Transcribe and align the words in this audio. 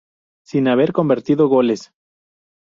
Sin 0.43 0.67
haber 0.67 0.93
convertido 0.93 1.47
goles. 1.47 1.93